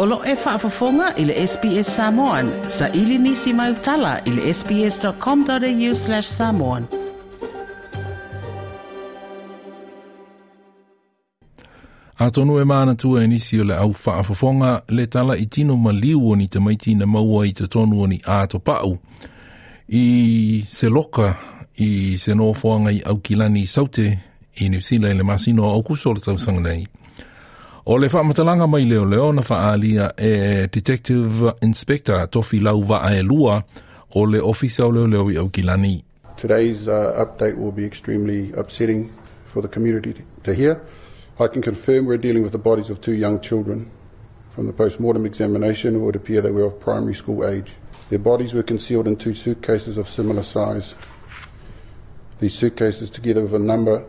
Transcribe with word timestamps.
Olo 0.00 0.16
lo 0.16 0.24
e 0.26 0.34
whaafafonga 0.34 1.14
i 1.16 1.24
le 1.24 1.46
SPS 1.46 1.96
Samoan. 1.96 2.50
Sa 2.68 2.88
ili 2.88 3.18
nisi 3.18 3.52
mai 3.52 3.70
utala 3.72 4.18
i 4.24 4.30
le 4.30 4.54
sps.com.au 4.54 5.94
slash 5.94 6.28
samoan. 6.28 6.86
A 12.18 12.30
tonu 12.30 12.58
e 12.60 12.64
mana 12.64 12.94
tu 12.94 13.16
e 13.20 13.26
nisi 13.26 13.60
o 13.60 13.64
le 13.64 13.74
au 13.76 13.90
whaafafonga 14.04 14.82
le 14.88 15.06
tala 15.06 15.36
i 15.36 15.46
tino 15.46 15.76
maliu 15.76 16.28
o 16.30 16.36
ni 16.36 16.46
tamaiti 16.48 16.94
na 16.94 17.06
maua 17.06 17.46
i 17.46 17.52
te 17.52 17.66
tonu 17.66 18.00
o 18.02 18.06
ni 18.06 18.20
ato 18.26 18.58
pau. 18.58 18.98
I 19.88 20.64
se 20.68 20.88
loka 20.88 21.34
i 21.76 22.18
se 22.18 22.34
noa 22.34 22.54
fuanga 22.54 22.90
i 22.92 23.00
au 23.06 23.16
kilani 23.18 23.66
saute 23.66 24.18
i 24.56 24.68
New 24.68 24.80
Zealand 24.80 25.18
le 25.18 25.22
masino 25.22 25.64
au 25.70 25.82
kusola 25.82 26.20
tau 26.20 26.38
sanganei. 26.38 26.86
O 27.90 27.96
le 27.96 28.06
mai 28.66 28.84
leo 28.84 29.04
leo 29.06 29.32
na 29.32 29.40
whaalia 29.40 30.12
e 30.18 30.66
Detective 30.70 31.54
Inspector 31.62 32.26
Tofi 32.26 32.60
Lauva 32.60 33.00
Aelua 33.02 33.64
o 34.14 34.26
le 34.26 34.38
ofisa 34.42 34.84
o 34.84 34.90
leo 34.90 35.06
leo 35.06 35.28
i 35.30 35.36
Aukilani. 35.38 36.02
Today's 36.36 36.86
uh, 36.86 37.14
update 37.16 37.56
will 37.56 37.72
be 37.72 37.86
extremely 37.86 38.52
upsetting 38.58 39.10
for 39.46 39.62
the 39.62 39.68
community 39.68 40.14
to 40.42 40.52
hear. 40.52 40.82
I 41.40 41.46
can 41.46 41.62
confirm 41.62 42.04
we're 42.04 42.18
dealing 42.18 42.42
with 42.42 42.52
the 42.52 42.58
bodies 42.58 42.90
of 42.90 43.00
two 43.00 43.14
young 43.14 43.40
children. 43.40 43.90
From 44.50 44.66
the 44.66 44.74
post-mortem 44.74 45.24
examination, 45.24 45.94
it 45.94 45.98
would 46.00 46.14
appear 46.14 46.42
they 46.42 46.50
were 46.50 46.64
of 46.64 46.78
primary 46.78 47.14
school 47.14 47.42
age. 47.48 47.72
Their 48.10 48.18
bodies 48.18 48.52
were 48.52 48.62
concealed 48.62 49.06
in 49.08 49.16
two 49.16 49.32
suitcases 49.32 49.96
of 49.96 50.08
similar 50.10 50.42
size. 50.42 50.94
These 52.38 52.52
suitcases, 52.52 53.08
together 53.08 53.44
with 53.44 53.54
a 53.54 53.58
number 53.58 54.04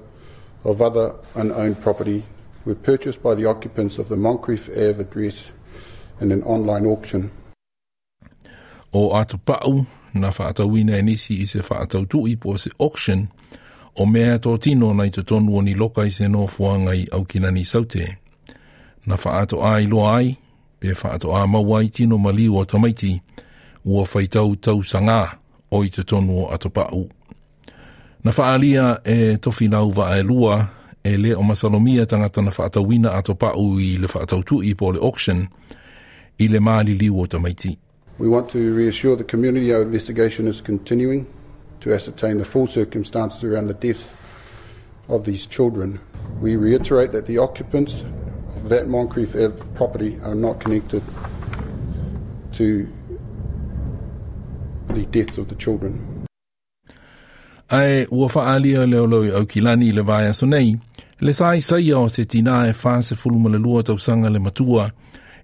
of 0.66 0.82
other 0.82 1.16
unowned 1.34 1.80
property 1.80 2.26
were 2.66 2.76
purchased 2.76 3.24
by 3.24 3.36
the 3.36 3.46
occupants 3.46 3.98
of 4.00 4.10
the 4.10 4.16
Moncrief 4.16 4.70
Ave 4.70 5.00
address 5.02 5.52
in 6.22 6.32
an 6.32 6.44
online 6.44 6.86
auction. 6.86 7.32
O 8.94 9.12
atu 9.16 9.38
pa'u, 9.38 9.86
na 10.14 10.30
whaatawina 10.32 10.98
e 10.98 11.02
nisi 11.02 11.36
i 11.42 11.46
se 11.46 11.60
whaatautu 11.60 12.28
i 12.28 12.36
po 12.36 12.58
se 12.58 12.70
auction, 12.80 13.28
o 13.96 14.06
mea 14.06 14.40
tō 14.40 14.58
tino 14.62 14.94
nei 14.94 15.10
te 15.10 15.22
tonu 15.22 15.56
o 15.56 15.62
ni 15.62 15.74
loka 15.76 16.06
i 16.06 16.10
se 16.10 16.28
no 16.28 16.48
fuanga 16.48 16.94
au 17.14 17.26
kinani 17.26 17.66
saute. 17.66 18.16
Na 19.06 19.16
whaato 19.16 19.62
ai 19.64 19.84
i 19.84 19.88
loa 19.88 20.16
ai, 20.18 20.34
pe 20.80 20.92
whaato 20.94 21.36
a 21.38 21.46
maua 21.48 21.84
i 21.86 21.90
tino 21.94 22.18
maliu 22.18 22.58
o 22.58 22.66
tamaiti, 22.66 23.20
ua 23.86 24.04
whaitau 24.04 24.56
tau 24.56 24.84
sanga 24.84 25.38
o 25.72 25.84
i 25.86 25.90
te 25.94 26.04
tonu 26.04 26.42
o 26.44 26.50
atu 26.56 26.70
pa'u. 26.74 27.06
Na 28.24 28.32
whaalia 28.32 28.98
e 29.06 29.38
tofi 29.38 29.68
nau 29.70 29.92
va 29.94 30.16
e 30.18 30.24
lua, 30.24 30.64
e 31.10 31.18
le 31.18 31.34
o 31.36 31.42
masalomia 31.44 32.06
tangata 32.06 32.42
na 32.42 32.52
whaatawina 32.52 33.12
ato 33.18 33.34
pau 33.36 33.78
i 33.80 33.98
le 33.98 34.08
whaatautu 34.08 34.62
i 34.64 34.74
po 34.76 34.92
le 34.92 35.00
auction 35.00 35.48
i 36.38 36.48
le 36.48 36.60
maali 36.60 36.94
liu 36.96 37.20
o 37.22 37.26
tamaiti. 37.26 37.76
We 38.20 38.30
want 38.30 38.50
to 38.50 38.76
reassure 38.76 39.16
the 39.16 39.24
community 39.24 39.74
our 39.74 39.82
investigation 39.82 40.48
is 40.48 40.62
continuing 40.62 41.26
to 41.80 41.92
ascertain 41.94 42.38
the 42.38 42.46
full 42.46 42.68
circumstances 42.68 43.44
around 43.44 43.68
the 43.68 43.74
death 43.88 44.04
of 45.08 45.24
these 45.26 45.48
children. 45.48 46.00
We 46.42 46.56
reiterate 46.56 47.12
that 47.14 47.26
the 47.26 47.38
occupants 47.40 48.04
of 48.64 48.70
that 48.70 48.88
Moncrief 48.88 49.36
Ave 49.36 49.64
property 49.74 50.18
are 50.24 50.36
not 50.36 50.60
connected 50.60 51.02
to 52.54 52.88
the 54.90 55.06
deaths 55.08 55.38
of 55.40 55.48
the 55.48 55.56
children. 55.56 56.19
ae 57.70 58.08
ua 58.12 58.30
faaalia 58.30 58.86
le 58.86 59.00
oloi 59.00 59.30
au 59.36 59.46
kilani 59.46 59.88
i 59.88 59.92
le 59.94 60.02
vaeaso 60.02 60.46
nei 60.50 60.72
le 61.22 61.32
saʻisaia 61.36 61.98
o 62.00 62.08
se 62.10 62.24
tinā 62.24 62.66
e 62.70 62.74
fasefulumalelua 62.74 63.84
tausaga 63.84 64.30
le 64.34 64.40
matua 64.40 64.88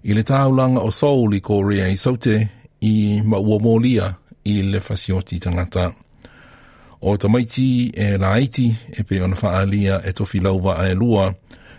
i 0.02 0.14
le 0.16 0.22
taulaga 0.26 0.80
o 0.80 0.90
soul 0.90 1.34
i 1.34 1.40
korea 1.40 1.86
i 1.92 1.96
saute 1.96 2.48
i 2.80 3.22
ma 3.24 3.38
ua 3.38 3.58
molia 3.62 4.08
i 4.44 4.56
le 4.62 4.80
fasioti 4.80 5.38
tagata 5.38 5.92
o 7.00 7.16
tamaiti 7.16 7.92
e 7.94 8.18
laiti 8.18 8.74
e 8.92 9.02
pei 9.02 9.20
ona 9.20 9.36
faaalia 9.36 10.02
e 10.04 10.12
tofi 10.12 10.40
lauva 10.40 10.78
ae 10.82 10.94
lua 10.94 11.32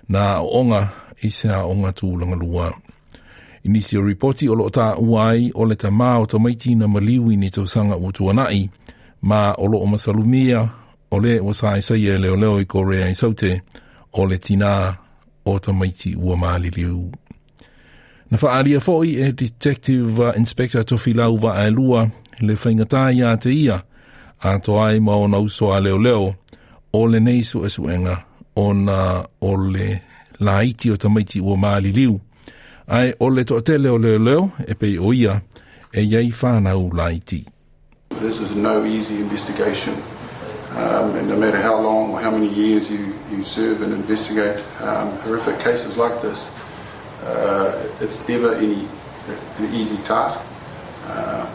na 0.10 0.40
aʻooga 0.40 0.82
i 1.22 1.30
se 1.30 1.48
aʻoga 1.52 1.92
tulaga 1.94 2.36
lua 2.36 2.72
inisi 3.64 3.98
o 3.98 4.02
ripoti 4.02 4.48
o 4.50 4.56
loo 4.56 4.70
taʻua 4.72 5.28
ai 5.36 5.52
o 5.54 5.66
le 5.68 5.76
tamā 5.76 6.16
o 6.22 6.26
tamaiti 6.26 6.76
na 6.76 6.88
maliu 6.88 7.32
i 7.32 7.36
ni 7.36 7.50
tausaga 7.52 7.98
ua 8.00 8.12
tuanaʻi 8.16 8.70
ma 9.22 9.54
o 9.58 9.66
loo 9.68 9.86
masalumia 9.88 10.70
o 11.12 11.20
le 11.20 11.40
o 11.40 11.54
sae 11.54 11.82
sai 11.82 12.06
e 12.08 12.18
leo 12.18 12.36
leo 12.36 12.60
i 12.62 12.66
korea 12.66 13.08
i 13.10 13.16
saute 13.16 13.62
o 14.14 14.26
le 14.26 14.38
tina 14.38 14.98
o 15.46 15.60
ta 15.60 15.72
maiti 15.74 16.16
ua 16.20 16.36
maali 16.38 16.70
liu. 16.70 17.12
Na 18.32 18.38
whaaria 18.42 18.80
fo'i 18.80 19.16
e 19.22 19.32
Detective 19.32 20.34
Inspector 20.36 20.84
Tofi 20.86 21.14
Lau 21.14 21.40
wa 21.42 21.70
lua 21.70 22.10
le 22.40 22.54
whaingatai 22.54 23.22
a 23.24 23.38
te 23.38 23.50
ia 23.52 23.82
a 24.42 24.60
to 24.60 24.80
ai 24.84 24.98
e 24.98 25.00
mao 25.00 25.28
na 25.28 25.38
uso 25.38 25.74
a 25.74 25.80
leo 25.80 25.98
leo 25.98 26.36
o 26.94 27.06
le 27.08 27.20
neisu 27.20 27.66
e 27.66 27.70
suenga 27.70 28.24
o 28.56 28.74
na 28.74 29.24
o 29.42 29.56
le 29.58 30.00
laiti 30.40 30.92
o 30.92 30.96
ta 30.98 31.10
maiti 31.10 31.40
ua 31.40 31.58
maali 31.58 31.92
liu 31.92 32.20
ai 32.88 33.14
o 33.20 33.30
le 33.30 33.44
toatele 33.44 33.90
o 33.90 33.98
leo 33.98 34.20
leo 34.20 34.50
e 34.68 34.74
pei 34.76 35.00
o 35.00 35.14
ia 35.14 35.42
e 35.94 36.02
iei 36.02 36.32
whanau 36.42 36.92
laiti. 36.92 36.98
Laiti. 37.36 37.46
This 38.20 38.42
is 38.42 38.56
no 38.56 38.84
easy 38.84 39.18
investigation. 39.18 39.94
Um, 40.72 41.16
and 41.18 41.30
no 41.30 41.38
matter 41.38 41.58
how 41.58 41.80
long 41.80 42.12
or 42.14 42.20
how 42.20 42.32
many 42.32 42.48
years 42.50 42.90
you, 42.90 43.14
you 43.32 43.44
serve 43.44 43.84
and 43.84 43.94
investigate 43.94 44.64
um, 44.82 45.12
horrific 45.20 45.60
cases 45.60 45.98
like 45.98 46.20
this, 46.24 46.50
uh, 47.24 47.90
it's 48.02 48.28
never 48.28 48.56
any, 48.56 48.88
an 49.60 49.72
easy 49.74 49.98
task. 49.98 50.40
Uh, 51.06 51.48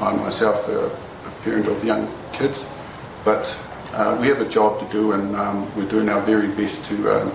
I'm 0.00 0.20
myself 0.20 0.66
a, 0.68 0.90
parent 1.44 1.68
of 1.68 1.82
young 1.82 2.06
kids, 2.34 2.66
but 3.24 3.48
uh, 3.94 4.14
we 4.20 4.26
have 4.26 4.42
a 4.42 4.48
job 4.50 4.78
to 4.78 4.84
do, 4.92 5.12
and 5.12 5.34
um, 5.36 5.74
we're 5.74 5.88
doing 5.88 6.06
our 6.10 6.20
very 6.20 6.48
best 6.48 6.84
to 6.84 7.10
um, 7.16 7.34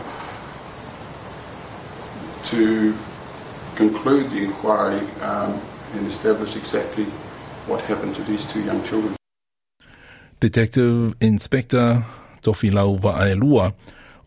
to 2.43 2.95
conclude 3.73 4.29
the 4.29 4.37
inquiry 4.43 4.99
um, 5.23 5.59
and 5.93 6.05
establish 6.05 6.55
exactly 6.55 7.07
what 7.67 7.81
happened 7.81 8.15
to 8.15 8.23
these 8.23 8.43
two 8.53 8.59
young 8.63 8.83
children. 8.83 9.15
Detective 10.41 11.13
Inspector 11.21 11.97
Tofilau 12.41 12.99
Vaaelua 13.01 13.71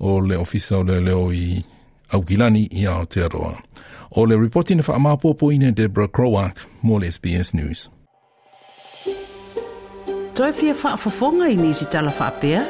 o 0.00 0.16
le 0.16 0.36
ofisa 0.36 0.76
o 0.76 0.82
le 0.82 1.00
leo 1.00 1.30
i 1.32 1.64
Aukilani 2.12 2.68
i 2.72 2.86
Aotearoa. 2.86 3.62
O 4.12 4.22
le 4.24 4.36
reporti 4.36 4.74
na 4.74 4.82
whaamapōpō 4.82 5.52
ina 5.52 5.70
Deborah 5.70 6.08
Crowack, 6.08 6.66
mō 6.84 6.98
le 7.00 7.10
SBS 7.12 7.54
News. 7.54 7.90
Toi 10.34 10.52
pia 10.52 10.74
whaafafonga 10.82 11.48
i 11.48 11.56
nisi 11.56 11.84
tala 11.84 12.10
whaapea? 12.10 12.62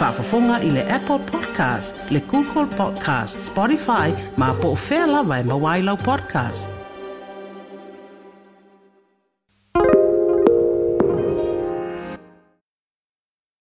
Whaafafonga 0.00 0.60
i 0.62 0.70
le 0.70 0.82
Apple 0.90 1.18
Podcast, 1.30 1.96
le 2.10 2.20
Google 2.20 2.66
Podcast, 2.76 3.46
Spotify, 3.50 4.12
ma 4.36 4.52
po 4.54 4.68
o 4.68 4.74
whea 4.74 5.06
mawailau 5.44 5.96
podcast. 5.98 6.81